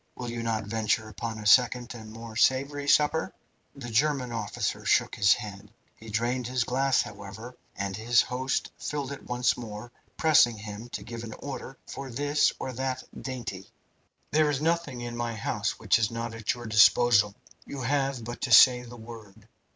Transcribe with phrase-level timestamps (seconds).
[0.15, 3.31] Will you not venture upon a second and more savoury supper?"
[3.75, 5.71] The German officer shook his head.
[5.95, 11.03] He drained the glass, however, and his host filled it once more, pressing him to
[11.03, 13.69] give an order for this or that dainty.
[14.31, 17.35] "There is nothing in my house which is not at your disposal.
[17.67, 19.47] You have but to say the word.